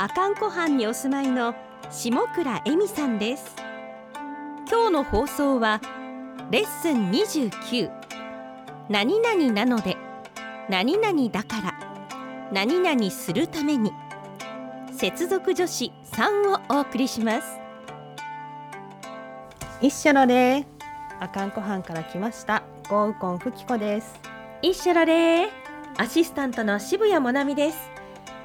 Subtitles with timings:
[0.00, 1.54] 阿寒湖畔にお住まいの
[1.90, 3.54] 下倉恵美さんです。
[4.66, 5.78] 今日の放送は
[6.50, 7.90] レッスン29
[8.88, 9.98] 何々なので
[10.70, 13.92] 何々だから何々するために。
[14.90, 17.60] 接続助詞3をお送りします。
[19.82, 20.64] 一緒ので
[21.20, 22.62] 阿寒湖畔から来ました。
[22.88, 24.18] ゴウコンフキコです。
[24.62, 25.50] 一緒のれ
[25.98, 27.90] アシスタントの渋谷もなみです。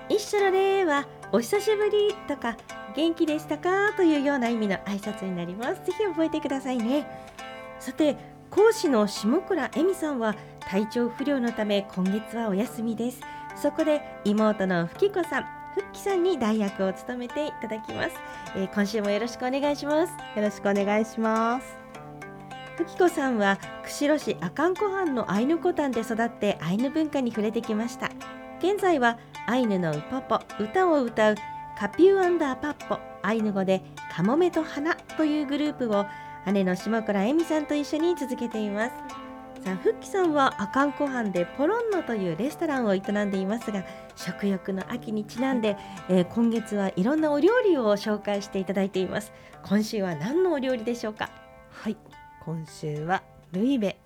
[0.10, 2.56] 一緒のれはお久しぶりとか
[2.96, 5.86] 元気でしたかというような意味の挨拶になります。
[5.86, 7.06] ぜひ覚えてくださいね。
[7.78, 8.16] さて
[8.50, 13.20] 講師の下倉恵美さんは体調不良のため今月はお休みです。
[13.62, 15.44] そこで妹のふきこさん
[15.74, 18.12] ふっきさんに代役を務めていただきます、
[18.56, 20.14] えー、今週もよろしくお願いします。
[20.38, 21.68] よろしくお願いします。
[22.78, 28.10] ふきこさんは釧路市阿寒湖畔のアイヌコタンで育ってアイヌ文化に触れてきました。
[28.60, 31.36] 現在はアイヌのウポポ歌を歌う
[31.78, 36.06] カピューアンダーパッポアイヌ語でカモメと花というグループを
[36.52, 38.96] 姉の下倉恵美さんと一緒に続けています。
[39.64, 43.84] さあ、ふっきさんは阿寒湖畔でポロンノというレストランを営んでいますが
[44.16, 45.76] 食欲の秋にちなんで、
[46.08, 49.34] えー、今月はいろんなお料理を紹介していただいています。
[49.64, 51.32] 今週は何のお料理でしょうか？
[51.72, 51.98] はい
[52.44, 53.98] 今週はルイベ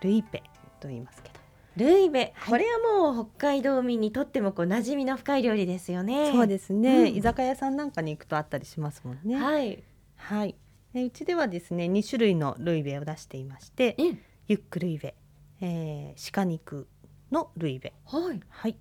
[0.00, 0.44] ルイペ
[0.78, 1.33] と言いますけど。
[1.76, 6.32] ルイベ、はい、これはもう北海道民にとってもこう馴染みの深い料理ですよね。
[6.32, 9.36] そうですね、うん、居酒屋さんなんかに行くとあったりしますもんね。
[9.36, 9.82] はい。
[10.16, 10.56] はい。
[10.94, 14.18] えうちではですね2種類のルイベを出していまして、うん。
[14.46, 15.14] ユックルイベ、
[15.60, 16.86] えー、鹿肉
[17.32, 18.76] のルイベ、はい、はい、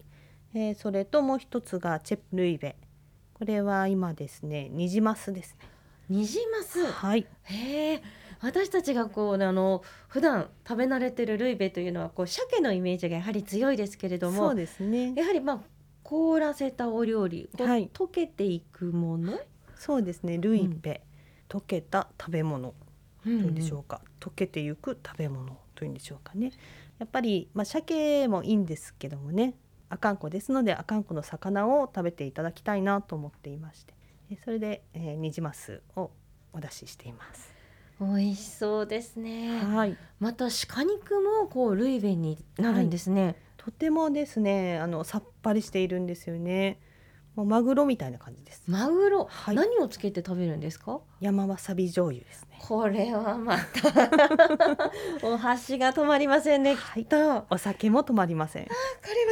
[0.54, 2.76] えー、それともう一つがチェプルイベ。
[3.34, 5.68] これは今ですね、ニジマスですね。
[6.10, 6.86] ニジマス。
[6.86, 7.26] はい。
[7.44, 8.04] へえ。
[8.44, 15.14] 私たちがこうあの普段食べ慣れてるルイベというのはこう鮭のイメージがやはり強いですけれども、そうですね。
[15.16, 15.60] やはりまあ
[16.04, 19.40] 凍らせたお料理、はい、溶けていくもの？
[19.78, 20.38] そうですね。
[20.38, 21.02] ルイベ、
[21.52, 22.74] うん、溶けた食べ物。
[23.26, 26.52] どうでしょうか、うんうん、溶けてゆく食べ物というんでしょうかね。
[27.00, 29.56] やっぱりまあ鮭もいいんですけどもね。
[29.90, 33.94] 阿寒湖ですので阿寒湖の魚を食べていただきたいなと思っていまして。
[34.44, 36.10] それで、えー、ニジマスを
[36.52, 37.53] お出ししています
[38.06, 39.60] 美味しそうですね。
[39.60, 39.98] はい。
[40.20, 46.80] また鹿肉もこうルイベになるんですね、はい、とてもですねあのさっぱりしているんですよね
[47.36, 48.62] もうマグロみたいな感じです。
[48.68, 51.00] マグロ、はい、何をつけて食べるんですか？
[51.20, 52.60] 山わさび醤油ですね。
[52.62, 54.92] これはまた
[55.28, 56.76] お箸が止まりませんね。
[56.76, 58.66] はい、とお酒も止まりません。
[58.66, 58.70] こ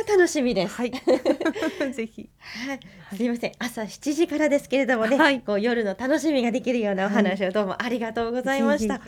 [0.08, 0.76] れは楽しみです。
[0.76, 0.92] はい、
[1.94, 2.30] ぜひ。
[2.40, 2.80] はい、
[3.16, 3.52] すみません。
[3.60, 9.00] 朝7時からですけれどもね、はい、こう夜の楽しみができるようなお話をどうもありがとうございました。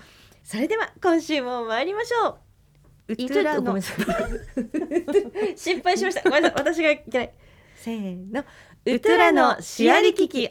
[0.43, 2.37] それでは今週も参りましょう。
[3.13, 4.01] うつらの 失
[5.81, 6.21] 敗しました。
[6.23, 6.59] ごめんなさい。
[6.59, 7.33] 私がいけない。
[7.83, 8.45] せーの。
[8.85, 10.47] ウトラのシアリキキ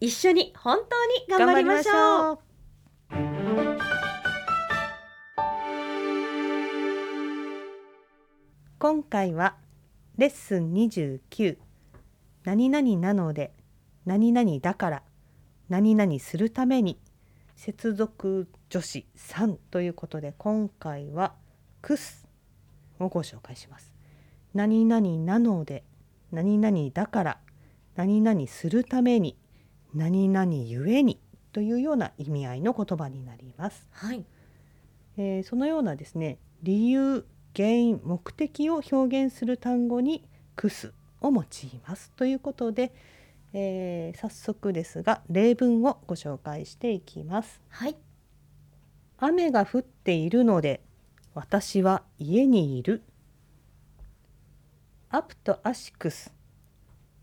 [0.00, 2.38] 一緒に本当に頑張りましょう。
[8.78, 9.56] 今回は
[10.18, 11.56] レッスン29
[12.44, 13.54] 何々なので
[14.04, 15.02] 何々だから
[15.70, 16.98] 何々するために
[17.56, 21.34] 接続助詞3ということで今回は
[21.80, 22.26] クス
[22.98, 23.94] をご紹介します。
[24.52, 25.84] 何々なので
[26.32, 27.38] 何々だから
[27.96, 29.36] 何々するために
[29.94, 31.20] 何々ゆえに
[31.52, 33.88] というような意味合いの言葉になります。
[33.90, 34.24] はい
[35.16, 37.26] えー、そのようなですね理由
[37.56, 40.24] 原因目的を表現する単語に
[40.56, 41.44] クスを用い
[41.86, 42.92] ますということで、
[43.52, 47.60] えー、早速ですが例文をご紹介していきます。
[47.68, 47.96] はい、
[49.18, 50.80] 雨が降っているので
[51.34, 53.02] 私は家にいる
[55.12, 56.32] アプトアシクス。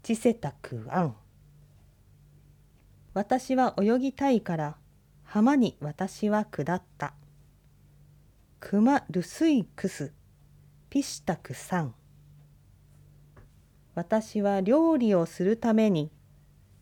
[0.03, 1.15] チセタクアン
[3.13, 4.75] 私は泳ぎたいから
[5.23, 7.13] 浜に私は下った。
[8.59, 10.11] クマルスイクス。
[10.89, 11.95] ピシタクサン
[13.95, 16.11] 私は料理をするために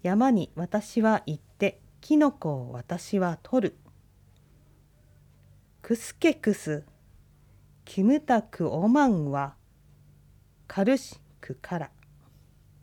[0.02, 3.76] 山に私は行ってキノコを私は取る。
[5.84, 6.84] クスケクス。
[7.86, 9.54] キムタクオマンは
[10.68, 11.92] カルシクから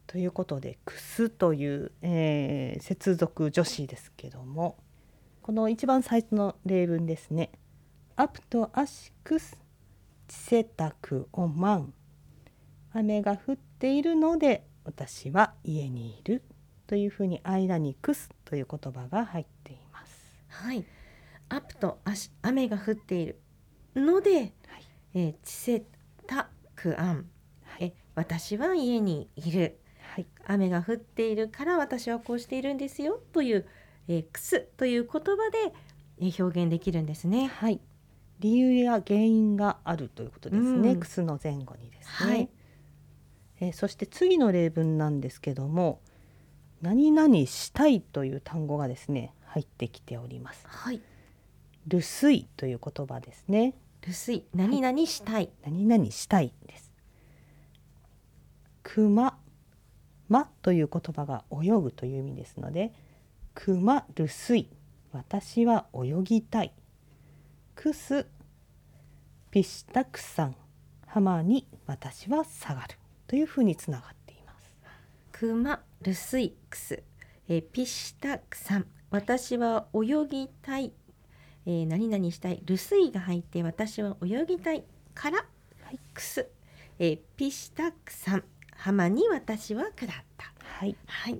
[0.06, 4.76] ということで「くす」という、えー接続助詞ですけども
[5.42, 7.50] この一番最初の例文ですね。
[8.14, 9.58] アプトアシクス
[10.28, 11.94] チセタクオマン
[12.92, 16.42] 雨が降っているので私は家にいる
[16.86, 20.44] というふうに間に「くす」という言葉が入っています。
[20.48, 20.84] はい。
[21.48, 23.40] アップと足雨が降っている
[23.94, 24.52] ので、はい
[25.14, 25.84] えー、チセ
[26.26, 27.28] タクアン、
[28.14, 29.78] 私は家にいる
[30.14, 33.66] はい雨が降っているから私はこうしているんですよという、
[34.08, 35.72] えー、くすという言葉で、
[36.20, 37.46] えー表現できるんですね。
[37.46, 37.80] はい、
[38.38, 40.90] 理由や原因があるということですね。
[40.90, 42.32] うんくすの前後にですね。
[42.32, 42.48] はい
[43.60, 46.00] えーそして次の例文なんですけども、
[46.82, 50.64] 何々したいという単語がですね入ってきております。
[50.66, 51.00] はい。
[51.86, 53.74] 留守という言葉ですね。
[54.02, 55.50] 留守何々したい。
[55.64, 56.91] 何々したいです。
[58.82, 59.38] 熊、
[60.28, 62.92] まという言葉が泳ぐという意味ですので、
[63.54, 64.68] 熊留守、
[65.12, 66.72] 私は泳ぎたい。
[67.74, 68.26] くす、
[69.50, 70.56] ピシタクさん、
[71.06, 72.96] 浜に私は下がる
[73.26, 74.78] というふうにつながっています。
[75.32, 77.02] クマルスイクス、
[77.48, 80.92] えーピシタクさん私は泳ぎたい、
[81.66, 84.84] えー何々したいルスイが入って私は泳ぎたい
[85.14, 86.48] から、はいクス、
[86.98, 88.44] えーピシタクさん
[88.82, 90.52] 浜に私は下った。
[90.60, 90.96] はい。
[91.06, 91.38] はい。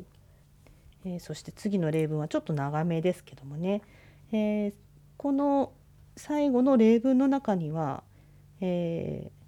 [1.05, 3.83] えーそして次の例文はちょっと長めですけどもね、
[4.31, 4.75] えー
[5.17, 5.73] この
[6.17, 8.05] 最後の例文の中には、
[8.61, 9.43] えー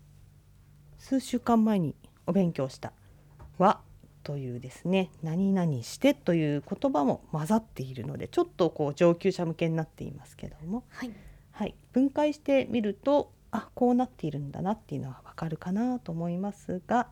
[0.98, 1.94] 数週間前に
[2.26, 2.92] お勉強した
[3.58, 3.80] 「は」
[4.24, 11.12] というですね「何々して」という言葉も混ざっているのでちょっとこう上級者向けになっていますけども、はい。
[11.52, 17.06] はい、分解してみるとあこうなっているんだなっていうのはわかるかなと思いますが、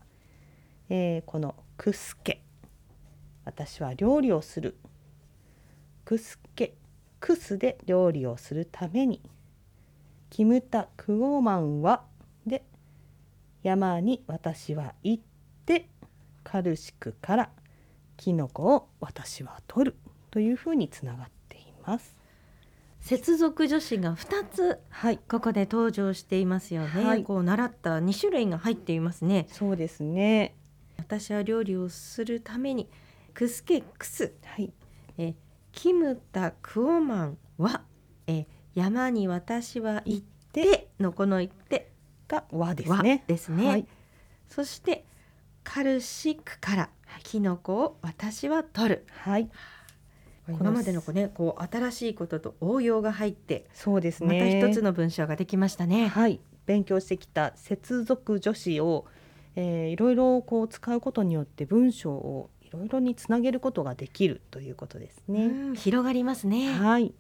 [0.95, 2.43] えーこの「くすけ」
[3.47, 4.77] 私は料理をする
[6.05, 6.75] 「くすけ」
[7.19, 9.23] 「くす」で料理をするために
[10.29, 12.05] 「キムタクオマンは」
[12.47, 12.63] で
[13.63, 15.23] 山に私は行っ
[15.65, 15.89] て。
[16.45, 17.51] カルシクから。
[18.17, 19.97] キノコを私は取る。
[20.31, 22.17] というふうにつながっています。
[23.01, 24.81] 接続助詞が2つ。
[24.91, 27.25] はい、ここで登場していますよね、はい。
[27.25, 29.47] こう習った2種類が入っていますね。
[29.49, 30.55] そうですね。
[31.03, 32.89] 私は料理をするために
[33.35, 34.33] クスケクス。
[34.45, 34.73] はい、
[35.19, 35.35] え
[35.73, 37.83] キムタクオマンは
[38.29, 41.91] え山に私は行ってのこの行って
[42.29, 43.25] が和ですはね。
[43.27, 43.87] ですね、はい、
[44.49, 45.05] そして
[45.65, 46.91] カルシクから
[47.25, 49.07] キノコを私は取る。
[49.11, 49.51] はい、
[50.49, 54.61] 今までのこうねこう新しいことと応用が入ってそうですまたね。
[54.61, 56.07] 一つの文章ができましたね。
[56.07, 59.07] はい、勉強してきた接続助詞を、
[59.57, 65.47] えーいろいろこう使うことによって文章をいろいろにつなげることができるということですね。
[65.47, 66.73] うん広がりますね。
[66.73, 67.15] はい。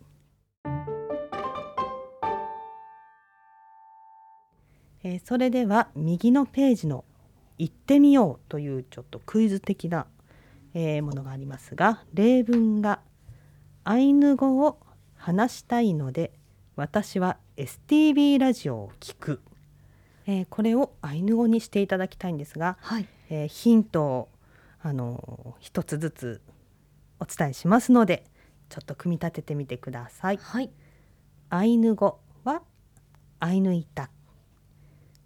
[5.04, 7.04] えーそれでは右のページの
[7.58, 10.06] 「行ってみよう」というちょっとクイズ的な、
[10.74, 13.00] えーものがありますが例文が
[13.84, 14.78] 「アイヌ語を
[15.16, 16.32] 話したいので
[16.76, 19.40] 私は STB ラジオを聞く」
[20.26, 23.08] えーこれをアイヌ語にしていただきたいんですが、はい。
[23.30, 24.28] えーヒントを
[24.82, 26.40] あのー一つずつ
[27.20, 28.24] お伝えしますので
[28.68, 30.36] ちょっと組み立ててみてください。
[30.38, 30.70] はい。
[31.50, 32.62] アイヌ語は
[33.38, 34.10] アイヌイタ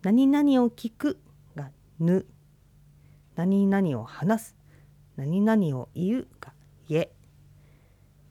[0.02, 1.20] 何々を聞く
[1.54, 2.26] がぬ
[3.36, 4.56] 何々を話す
[5.16, 6.52] 何々を言うが
[6.88, 7.10] ye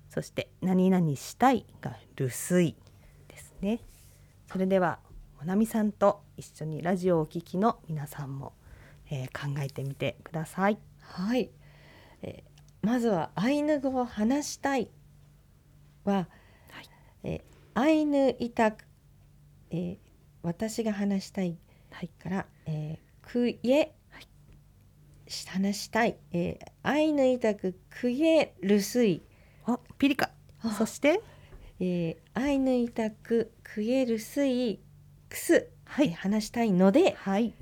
[0.09, 2.75] そして何々したいが留守
[3.27, 3.79] ですね
[4.51, 4.99] それでは
[5.39, 8.53] もなみさんと一緒にラジオをお聞きの皆さんも、
[9.09, 10.77] えー考えてみてください。
[11.01, 11.49] はい。
[12.21, 14.89] えーまずはアイヌ語を話したい
[16.03, 16.27] は、はい。
[17.23, 18.85] えーアイヌイタク、
[19.71, 19.97] えー
[20.43, 21.57] 私が話したい
[21.91, 22.09] はい。
[22.21, 23.95] から、えー、くえ、
[25.47, 29.23] 話したい、えーアイヌイタクくえるすい、
[29.65, 30.29] あピリカ。
[30.61, 30.71] あ。
[30.71, 31.21] そして？
[31.79, 34.79] えーアイヌイタクくえるすい
[35.27, 36.07] くす、はい。
[36.07, 37.53] えー話したいのではい。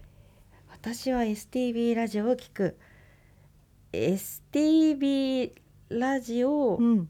[0.71, 2.77] 私は STB ラジオを聞く。
[3.91, 5.51] STB
[5.89, 7.09] ラジオうん。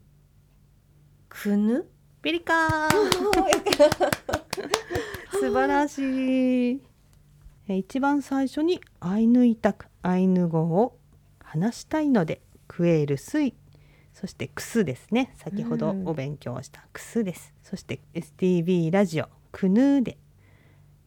[1.28, 1.86] くぬ？
[2.22, 2.88] ピリカ
[5.32, 6.80] 素晴らしい。
[7.68, 10.98] え一番最初にアイヌイタクアイヌ語を
[11.42, 13.54] 話したいのでクエールスイ
[14.12, 15.32] そしてクスですね。
[15.36, 16.06] 先ほどうん。
[16.08, 20.18] お勉強したクスです、そして STB ラジオクヌーで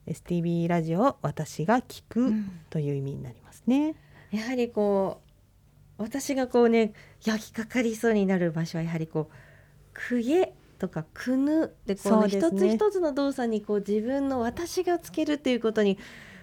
[0.07, 2.51] STB ラジオを私が聞くうん。
[2.69, 3.95] という意味になりますね、
[4.31, 5.21] やはりこ
[5.97, 9.33] う私がこうね焼きかかりそうになる場所はやはりこう
[9.93, 15.97] くげとかくぬでこの一つ一つの動作にこう自分の私がつけるっていうことに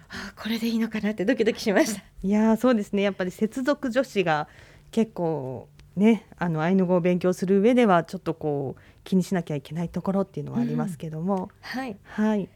[0.09, 2.03] あーこれでいいのかなってドキドキしました。
[2.23, 3.03] いやーそうですね。
[3.03, 4.49] やっぱり接続女子が
[4.91, 12.49] 結構ねあのアイヌ語を勉強する上ではちょっとこう気にしなきゃいけないところっていうのはありますけども、はい、はい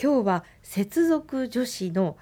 [0.00, 2.16] 今日は接続助詞の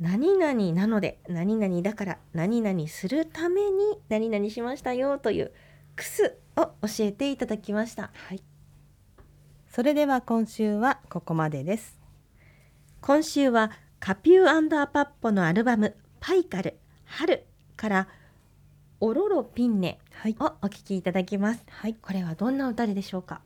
[0.00, 5.52] 何々なので何々だから何々するために何々しましたよという
[5.96, 8.10] クスを教えていただきました。
[8.14, 8.42] はい
[9.68, 11.98] それでは今週はここまでです
[13.00, 17.44] 今週はカピューアパッポのアルバムパイカル春
[17.76, 18.08] から
[19.00, 21.64] オロロピンネはいをお聴きいただきます。
[21.68, 23.40] はいこれはどんな歌でしょうか？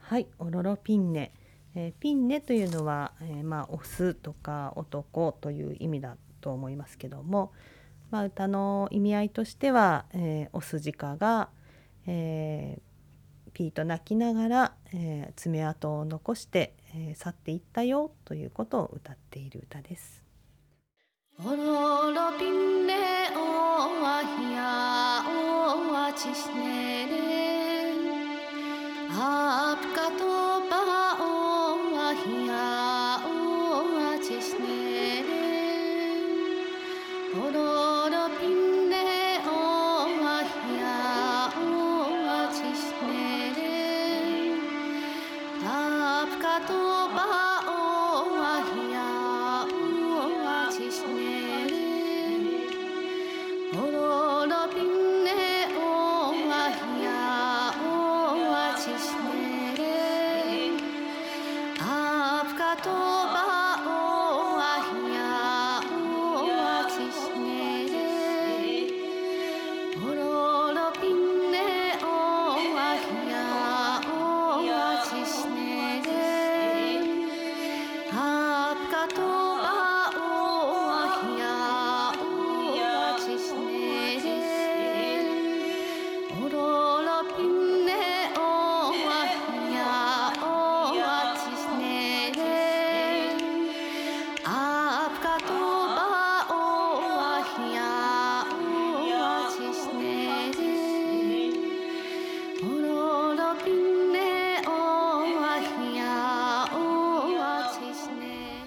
[0.00, 1.32] はいオロロピンネ、
[1.74, 7.52] えピンネというのは、えまあ、オスとか男という意味だと思いますけども、
[8.10, 11.48] まあ、歌の意味合いとしては、えー、オス鹿が、
[12.06, 20.24] えー、ピーと鳴きながら、えー、爪痕を残して、えー、去っていったよということを歌っている歌です。
[21.38, 22.94] おろろピンネ
[23.34, 25.24] オアヒア
[25.88, 26.90] オアチネ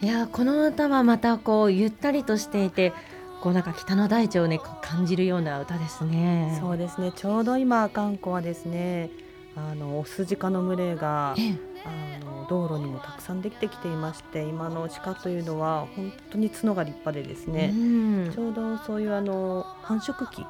[0.04, 2.92] いやーこの歌はまたこうゆったりとしていて
[3.40, 6.58] こうなんか北の大地をねこう感じるような歌ですね。
[6.60, 7.14] そうですね。
[7.16, 9.12] ちょうど今阿寒湖はですね
[9.56, 11.56] あのオスジカの群れがええ。
[11.86, 18.32] あの道路にもたくさんできてきていまして今の鹿というのは本当に角が立派でですね、うん。
[18.34, 20.46] ちょうどそういうあの繁殖期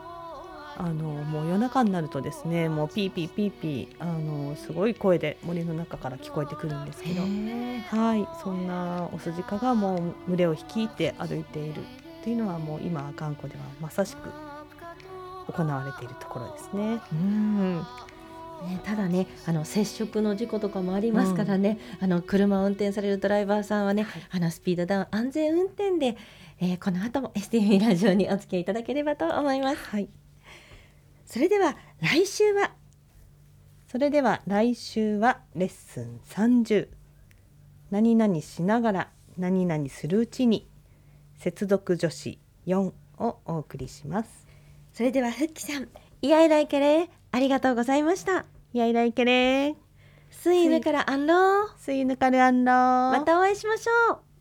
[0.78, 14.30] あのもう夜中になるとですねもうピーピーピーピーあのすごい声で森の中から聞こえてくるんですけど、はいそんなオスジカがもう群れを率いて歩いているっていうのはもう今阿寒湖ではまさしく
[15.52, 17.02] 行われているところですね。
[17.12, 17.78] うん。
[18.64, 24.22] ね、ただねあの接触の事故とかもありますからね、あの車を運転されるドライバーさんはね、はい。
[24.32, 26.18] あのスピードダウン安全運転で、
[26.60, 29.78] えーこの後も STV ラジオにお付き合いいただければと思います。
[29.90, 30.23] はい
[31.34, 32.74] それでは来週は
[33.92, 36.90] それでは来週はレッスン30
[37.90, 39.10] 何々しながら
[39.40, 40.68] 何々するうちに
[41.36, 42.38] 接続助詞
[42.68, 44.46] 4をお送りします。
[44.94, 45.88] それではふっきさん
[46.22, 49.76] イヤイライケレーありがとうございましたいやいらいけれー。
[50.30, 53.12] スイヌからアンロースイヌカルアンロー。
[53.12, 54.33] またお会いしましょう